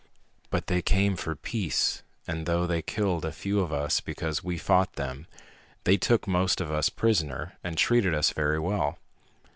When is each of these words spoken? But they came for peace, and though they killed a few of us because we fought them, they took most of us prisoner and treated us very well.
But 0.49 0.65
they 0.65 0.81
came 0.81 1.15
for 1.15 1.35
peace, 1.35 2.01
and 2.27 2.47
though 2.47 2.65
they 2.65 2.81
killed 2.81 3.23
a 3.23 3.31
few 3.31 3.59
of 3.59 3.71
us 3.71 3.99
because 4.01 4.43
we 4.43 4.57
fought 4.57 4.93
them, 4.93 5.27
they 5.83 5.95
took 5.95 6.27
most 6.27 6.59
of 6.59 6.71
us 6.71 6.89
prisoner 6.89 7.53
and 7.63 7.77
treated 7.77 8.15
us 8.15 8.31
very 8.31 8.57
well. 8.57 8.97